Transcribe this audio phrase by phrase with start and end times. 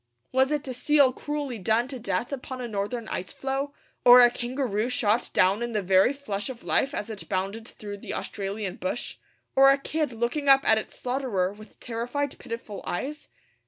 [0.31, 3.71] Was it a seal cruelly done to death upon a northern icefloe,
[4.03, 7.97] or a kangaroo shot down in the very flush of life as it bounded through
[7.97, 9.17] the Australian bush,
[9.55, 13.27] or a kid looking up at its slaughterer with terrified, pitiful eyes?